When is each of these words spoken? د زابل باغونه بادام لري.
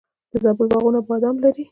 د 0.31 0.33
زابل 0.43 0.67
باغونه 0.71 0.99
بادام 1.07 1.35
لري. 1.43 1.63